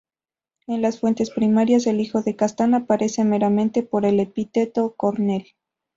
En 0.65 0.81
las 0.81 0.99
fuentes 0.99 1.29
primarias 1.29 1.85
el 1.85 2.01
hijo 2.01 2.23
de 2.23 2.35
Castán 2.35 2.73
aparece 2.73 3.23
meramente 3.23 3.83
por 3.83 4.03
el 4.03 4.19
epíteto 4.19 4.95
Cornel. 4.95 5.49